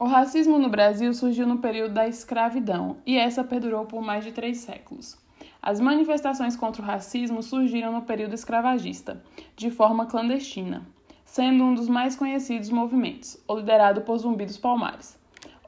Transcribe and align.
O 0.00 0.06
racismo 0.06 0.58
no 0.58 0.70
Brasil 0.70 1.12
surgiu 1.12 1.46
no 1.46 1.58
período 1.58 1.92
da 1.92 2.08
escravidão 2.08 2.96
e 3.04 3.18
essa 3.18 3.44
perdurou 3.44 3.84
por 3.84 4.00
mais 4.00 4.24
de 4.24 4.32
três 4.32 4.56
séculos. 4.56 5.18
As 5.60 5.78
manifestações 5.78 6.56
contra 6.56 6.80
o 6.80 6.84
racismo 6.86 7.42
surgiram 7.42 7.92
no 7.92 8.00
período 8.00 8.32
escravagista, 8.32 9.22
de 9.54 9.70
forma 9.70 10.06
clandestina, 10.06 10.88
sendo 11.22 11.64
um 11.64 11.74
dos 11.74 11.86
mais 11.86 12.16
conhecidos 12.16 12.70
movimentos, 12.70 13.36
o 13.46 13.56
liderado 13.56 14.00
por 14.00 14.16
Zumbi 14.16 14.46
dos 14.46 14.56
Palmares. 14.56 15.18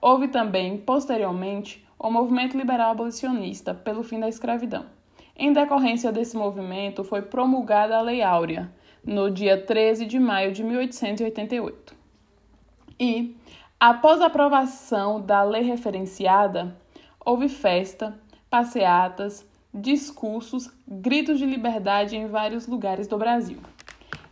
Houve 0.01 0.29
também, 0.29 0.79
posteriormente, 0.79 1.87
o 1.99 2.11
movimento 2.11 2.57
liberal 2.57 2.93
abolicionista 2.93 3.75
pelo 3.75 4.03
fim 4.03 4.19
da 4.19 4.31
escravidão. 4.31 4.87
Em 5.37 5.53
decorrência 5.53 6.11
desse 6.11 6.39
movimento, 6.39 7.05
foi 7.05 7.21
promulgada 7.21 7.99
a 7.99 8.01
Lei 8.01 8.23
Áurea, 8.23 8.73
no 9.05 9.31
dia 9.31 9.61
13 9.61 10.07
de 10.07 10.19
maio 10.19 10.53
de 10.53 10.65
1888. 10.65 11.95
E, 12.99 13.37
após 13.85 14.21
a 14.21 14.27
aprovação 14.27 15.21
da 15.21 15.43
lei 15.43 15.63
referenciada, 15.63 16.79
houve 17.19 17.49
festa, 17.49 18.17
passeatas, 18.49 19.45
discursos, 19.75 20.71
gritos 20.87 21.37
de 21.37 21.45
liberdade 21.45 22.15
em 22.15 22.29
vários 22.29 22.69
lugares 22.69 23.09
do 23.09 23.19
Brasil. 23.19 23.59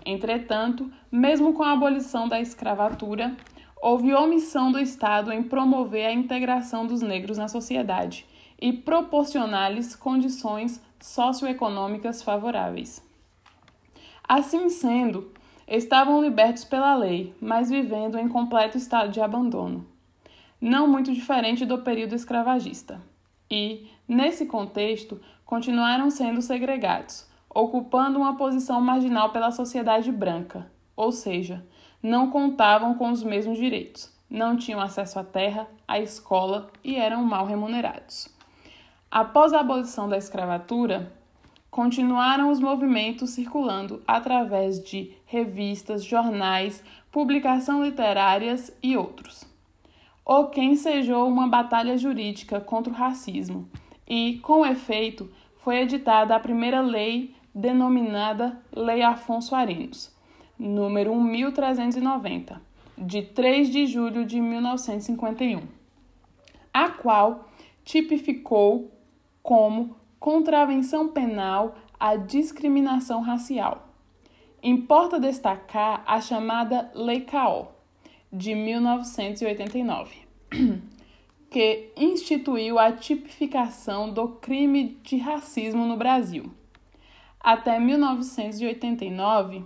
Entretanto, 0.07 0.89
mesmo 1.11 1.53
com 1.53 1.65
a 1.65 1.73
abolição 1.73 2.29
da 2.29 2.41
escravatura, 2.41 3.37
houve 3.83 4.15
omissão 4.15 4.71
do 4.71 4.79
Estado 4.79 5.33
em 5.33 5.43
promover 5.43 6.07
a 6.07 6.13
integração 6.13 6.87
dos 6.87 7.03
negros 7.03 7.37
na 7.37 7.49
sociedade 7.49 8.25
e 8.57 8.73
proporcionar-lhes 8.73 9.97
condições 9.97 10.81
socioeconômicas 11.01 12.23
favoráveis. 12.23 13.03
Assim 14.23 14.69
sendo, 14.69 15.33
estavam 15.71 16.21
libertos 16.21 16.65
pela 16.65 16.97
lei, 16.97 17.33
mas 17.41 17.71
vivendo 17.71 18.19
em 18.19 18.29
completo 18.29 18.77
estado 18.77 19.13
de 19.13 19.21
abandono, 19.21 19.87
não 20.61 20.89
muito 20.89 21.13
diferente 21.13 21.65
do 21.65 21.79
período 21.79 22.15
escravagista. 22.15 23.01
E, 23.49 23.89
nesse 24.07 24.47
contexto, 24.47 25.21
continuaram 25.47 26.11
sendo 26.11 26.43
segregados, 26.43 27.27
ocupando 27.49 28.19
uma 28.19 28.37
posição 28.37 28.81
marginal 28.81 29.31
pela 29.31 29.53
sociedade 29.53 30.11
branca, 30.11 30.71
ou 30.97 31.13
seja, 31.13 31.65
não 32.03 32.31
contavam 32.31 32.95
com 32.95 33.11
os 33.11 33.23
mesmos 33.23 33.57
direitos, 33.57 34.13
não 34.29 34.57
tinham 34.57 34.81
acesso 34.81 35.19
à 35.19 35.25
terra, 35.25 35.69
à 35.87 35.99
escola 35.99 36.69
e 36.83 36.97
eram 36.97 37.23
mal 37.23 37.47
remunerados. 37.47 38.29
Após 39.11 39.53
a 39.53 39.61
abolição 39.61 40.09
da 40.09 40.17
escravatura, 40.17 41.13
continuaram 41.71 42.51
os 42.51 42.59
movimentos 42.59 43.31
circulando 43.31 44.03
através 44.07 44.83
de 44.83 45.13
revistas, 45.25 46.05
jornais, 46.05 46.83
publicações 47.13 47.87
literárias 47.87 48.77
e 48.83 48.97
outros. 48.97 49.45
O 50.25 50.47
que 50.47 50.61
ensejou 50.61 51.29
uma 51.29 51.49
batalha 51.49 51.97
jurídica 51.97 52.61
contra 52.61 52.93
o 52.93 52.97
racismo 52.97 53.69
e, 54.07 54.39
com 54.43 54.67
efeito, 54.67 55.31
foi 55.59 55.79
editada 55.79 56.35
a 56.35 56.41
primeira 56.41 56.81
lei 56.81 57.35
denominada 57.55 58.61
Lei 58.73 59.03
Afonso 59.03 59.55
Arinos, 59.55 60.15
número 60.59 61.15
1390, 61.15 62.61
de 62.97 63.23
3 63.23 63.71
de 63.71 63.87
julho 63.87 64.25
de 64.25 64.41
1951, 64.41 65.63
a 66.73 66.91
qual 66.91 67.49
tipificou 67.85 68.91
como 69.43 69.97
contravenção 70.21 71.09
penal 71.09 71.77
à 71.99 72.15
discriminação 72.15 73.23
racial. 73.23 73.89
Importa 74.63 75.19
destacar 75.19 76.05
a 76.07 76.21
chamada 76.21 76.93
Lei 76.95 77.23
Caó, 77.23 77.69
de 78.31 78.55
1989, 78.55 80.15
que 81.51 81.91
instituiu 81.97 82.79
a 82.79 82.93
tipificação 82.93 84.13
do 84.13 84.29
crime 84.29 85.01
de 85.03 85.17
racismo 85.17 85.87
no 85.87 85.97
Brasil. 85.97 86.53
Até 87.41 87.81
1989, 87.81 89.65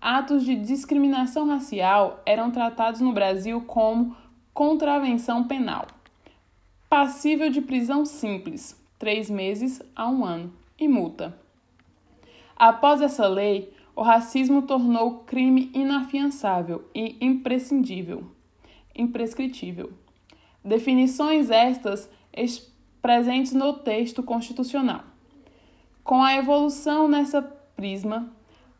atos 0.00 0.44
de 0.44 0.56
discriminação 0.56 1.46
racial 1.46 2.20
eram 2.26 2.50
tratados 2.50 3.00
no 3.00 3.12
Brasil 3.12 3.60
como 3.60 4.16
contravenção 4.52 5.44
penal, 5.44 5.86
passível 6.90 7.48
de 7.48 7.62
prisão 7.62 8.04
simples, 8.04 8.81
três 9.02 9.28
meses 9.28 9.82
a 9.96 10.08
um 10.08 10.24
ano, 10.24 10.52
e 10.78 10.86
multa. 10.86 11.36
Após 12.54 13.02
essa 13.02 13.26
lei, 13.26 13.72
o 13.96 14.02
racismo 14.02 14.62
tornou 14.62 15.24
crime 15.24 15.72
inafiançável 15.74 16.84
e 16.94 17.16
imprescindível, 17.20 18.22
imprescritível. 18.94 19.92
Definições 20.64 21.50
estas 21.50 22.08
presentes 23.02 23.52
no 23.52 23.72
texto 23.72 24.22
constitucional. 24.22 25.02
Com 26.04 26.22
a 26.22 26.36
evolução 26.36 27.08
nessa 27.08 27.42
prisma, 27.74 28.32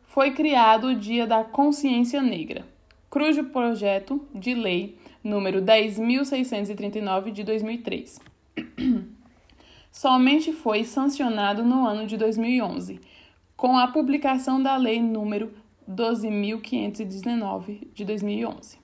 foi 0.05 0.31
criado 0.31 0.87
o 0.87 0.95
Dia 0.95 1.27
da 1.27 1.43
Consciência 1.43 2.23
Negra, 2.23 2.65
cujo 3.11 3.43
projeto 3.47 4.25
de 4.33 4.55
lei 4.55 4.97
número 5.25 5.61
10.639 5.61 7.33
de 7.33 7.43
2003 7.43 8.21
somente 9.93 10.53
foi 10.53 10.85
sancionado 10.85 11.63
no 11.63 11.87
ano 11.87 12.07
de 12.07 12.17
2011, 12.17 12.99
com 13.55 13.79
a 13.79 13.87
publicação 13.87 14.61
da 14.61 14.77
Lei 14.77 15.01
número 15.01 15.53
12.519 15.89 17.89
de 17.93 18.05
2011. 18.05 18.79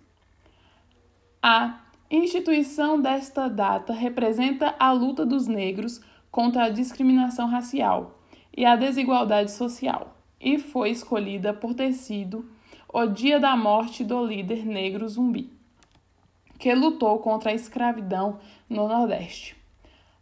A 1.42 1.80
instituição 2.10 3.00
desta 3.00 3.48
data 3.48 3.92
representa 3.92 4.74
a 4.78 4.92
luta 4.92 5.24
dos 5.24 5.46
negros 5.46 6.00
contra 6.30 6.64
a 6.64 6.68
discriminação 6.68 7.48
racial 7.48 8.20
e 8.56 8.64
a 8.64 8.76
desigualdade 8.76 9.50
social 9.50 10.16
e 10.40 10.58
foi 10.58 10.90
escolhida 10.90 11.52
por 11.52 11.74
ter 11.74 11.92
sido 11.92 12.48
o 12.88 13.06
dia 13.06 13.40
da 13.40 13.56
morte 13.56 14.04
do 14.04 14.24
líder 14.24 14.64
negro 14.64 15.08
zumbi, 15.08 15.52
que 16.58 16.74
lutou 16.74 17.18
contra 17.18 17.50
a 17.50 17.54
escravidão 17.54 18.38
no 18.68 18.88
Nordeste. 18.88 19.57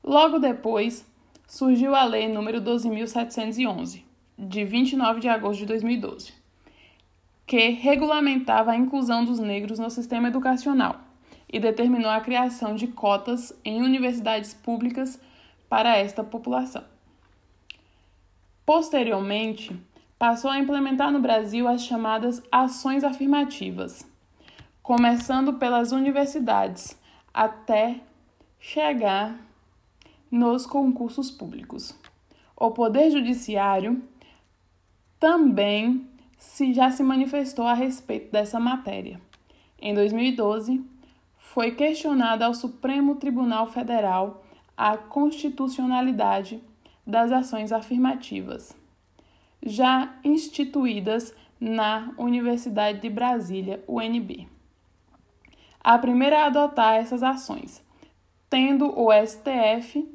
Logo 0.06 0.39
depois, 0.39 1.05
surgiu 1.49 1.93
a 1.93 2.05
Lei 2.05 2.28
nº 2.28 2.61
12.711, 2.61 4.05
de 4.39 4.65
29 4.65 5.19
de 5.19 5.28
agosto 5.28 5.59
de 5.59 5.67
2012, 5.67 6.33
que 7.44 7.71
regulamentava 7.71 8.71
a 8.71 8.77
inclusão 8.77 9.25
dos 9.25 9.41
negros 9.41 9.81
no 9.81 9.91
sistema 9.91 10.28
educacional 10.28 11.00
e 11.53 11.59
determinou 11.59 12.09
a 12.09 12.21
criação 12.21 12.77
de 12.77 12.87
cotas 12.87 13.53
em 13.65 13.83
universidades 13.83 14.55
públicas 14.55 15.21
para 15.69 15.97
esta 15.97 16.23
população. 16.23 16.84
Posteriormente, 18.65 19.77
passou 20.17 20.53
a 20.53 20.59
implementar 20.61 21.11
no 21.11 21.19
Brasil 21.19 21.67
as 21.67 21.83
chamadas 21.83 22.41
ações 22.53 23.03
afirmativas, 23.03 24.09
começando 24.84 25.55
pelas 25.55 25.91
universidades 25.91 26.97
até 27.34 28.00
chegar 28.61 29.44
nos 30.36 30.66
concursos 30.66 31.30
públicos. 31.30 31.94
O 32.56 32.70
Poder 32.70 33.10
Judiciário 33.10 34.02
também 35.19 36.06
se 36.38 36.72
já 36.72 36.91
se 36.91 37.02
manifestou 37.02 37.66
a 37.66 37.74
respeito 37.74 38.30
dessa 38.30 38.60
matéria. 38.60 39.20
Em 39.80 39.94
2012, 39.94 40.84
foi 41.38 41.72
questionada 41.72 42.46
ao 42.46 42.54
Supremo 42.54 43.16
Tribunal 43.16 43.66
Federal 43.66 44.44
a 44.76 44.96
constitucionalidade 44.96 46.62
das 47.06 47.32
ações 47.32 47.72
afirmativas, 47.72 48.76
já 49.64 50.14
instituídas 50.22 51.34
na 51.58 52.12
Universidade 52.19 53.00
de 53.00 53.08
Brasília, 53.08 53.82
UNB. 53.88 54.46
A 55.80 55.98
primeira 55.98 56.42
a 56.42 56.46
adotar 56.46 56.96
essas 56.96 57.22
ações, 57.22 57.82
tendo 58.50 58.93
o 58.99 59.11
STF 59.12 60.06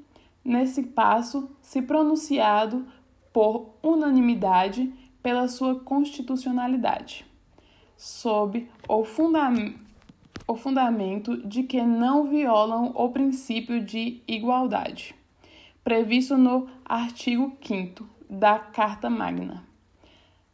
nesse 0.44 0.84
passo 0.84 1.50
se 1.62 1.82
pronunciado 1.82 2.86
por 3.32 3.76
unanimidade 3.82 4.92
pela 5.22 5.48
sua 5.48 5.80
constitucionalidade, 5.80 7.26
sob 7.96 8.68
o, 8.88 9.06
fundam 9.06 9.76
o 10.48 10.56
fundamento 10.56 11.38
de 11.48 11.64
que 11.64 11.82
não 11.82 12.28
violam 12.28 12.92
o 12.96 13.10
princípio 13.10 13.84
de 13.84 14.22
igualdade, 14.28 15.16
previsto 15.84 16.38
no 16.38 16.68
artigo 16.84 17.56
5 17.62 18.08
da 18.30 18.60
Carta 18.60 19.10
Magna. 19.10 19.64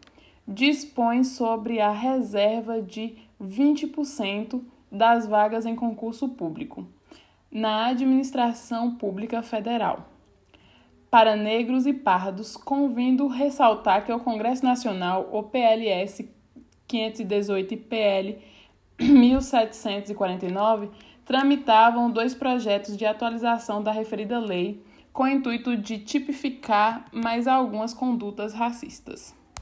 dispõe 0.47 1.25
sobre 1.25 1.81
a 1.81 1.91
reserva 1.91 2.83
de 2.83 3.17
20% 3.47 4.63
das 4.91 5.27
vagas 5.27 5.67
em 5.67 5.75
concurso 5.75 6.29
público 6.29 6.87
na 7.51 7.87
administração 7.87 8.97
pública 8.97 9.43
federal 9.43 10.09
para 11.15 11.37
negros 11.37 11.87
e 11.87 11.93
pardos, 11.93 12.57
convindo 12.57 13.29
ressaltar 13.29 14.05
que 14.05 14.13
o 14.13 14.19
Congresso 14.19 14.65
Nacional, 14.65 15.29
o 15.31 15.45
PLS 15.45 16.29
518 16.89 17.73
e 17.73 17.77
PL 17.77 18.39
1749, 18.99 20.91
tramitavam 21.25 22.11
dois 22.11 22.35
projetos 22.35 22.97
de 22.97 23.07
atualização 23.07 23.81
da 23.81 23.93
referida 23.93 24.41
lei 24.41 24.83
com 25.13 25.23
o 25.23 25.29
intuito 25.29 25.77
de 25.77 26.01
tipificar 26.01 27.07
mais 27.13 27.47
algumas 27.47 27.95
condutas 27.95 28.53
racistas. 28.53 29.33